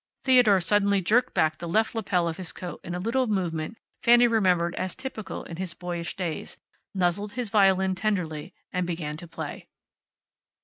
[0.23, 4.25] Theodore suddenly jerked back the left lapel of his coat in a little movement Fanny
[4.25, 6.57] remembered as typical in his boyish days,
[6.95, 9.69] nuzzled his violin tenderly, and began to play.